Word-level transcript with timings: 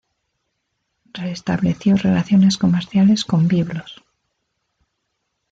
Restableció 1.13 1.95
relaciones 1.95 2.57
comerciales 2.57 3.23
con 3.23 3.47
Biblos. 3.47 4.01